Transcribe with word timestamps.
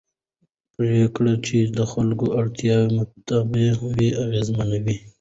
پرېکړې 0.73 1.33
چې 1.45 1.57
د 1.77 1.79
خلکو 1.91 2.25
د 2.29 2.33
اړتیاوو 2.41 2.93
مطابق 2.97 3.77
وي 3.95 4.09
اغېزمنې 4.23 4.79
وي 4.85 4.95